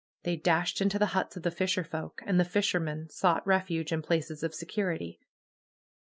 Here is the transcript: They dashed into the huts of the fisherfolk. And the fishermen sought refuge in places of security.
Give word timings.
They 0.23 0.35
dashed 0.35 0.81
into 0.81 0.97
the 0.97 1.05
huts 1.13 1.37
of 1.37 1.43
the 1.43 1.51
fisherfolk. 1.51 2.23
And 2.25 2.39
the 2.39 2.43
fishermen 2.43 3.07
sought 3.11 3.45
refuge 3.45 3.91
in 3.91 4.01
places 4.01 4.41
of 4.41 4.55
security. 4.55 5.19